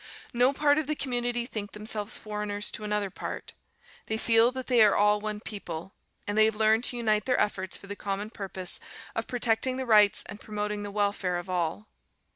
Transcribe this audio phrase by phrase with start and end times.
[0.33, 3.53] No part of the community think themselves foreigners to another part.
[4.07, 5.93] They feel that they are all one people,
[6.25, 8.79] and they have learned to unite their efforts for the common purpose
[9.15, 11.87] of protecting the rights and promoting the welfare of all.